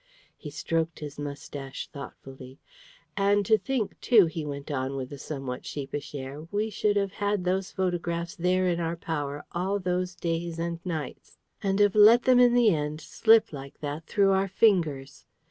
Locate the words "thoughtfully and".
1.89-3.45